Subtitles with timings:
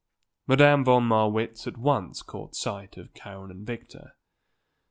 [0.47, 4.15] Madame von Marwitz at once caught sight of Karen and Victor.